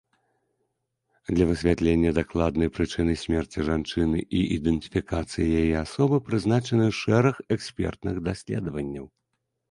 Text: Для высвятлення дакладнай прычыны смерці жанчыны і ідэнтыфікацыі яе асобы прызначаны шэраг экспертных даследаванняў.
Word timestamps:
Для 1.33 1.45
высвятлення 1.49 2.13
дакладнай 2.19 2.69
прычыны 2.77 3.13
смерці 3.23 3.65
жанчыны 3.67 4.23
і 4.39 4.41
ідэнтыфікацыі 4.55 5.45
яе 5.59 5.75
асобы 5.81 6.17
прызначаны 6.29 6.87
шэраг 7.01 7.35
экспертных 7.57 8.15
даследаванняў. 8.29 9.05